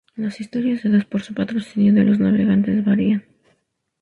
Las 0.15 0.41
historias 0.41 0.81
dadas 0.81 1.05
por 1.05 1.21
su 1.21 1.35
patrocinio 1.35 1.93
de 1.93 2.03
los 2.03 2.17
navegantes 2.17 2.83
varían. 2.83 3.23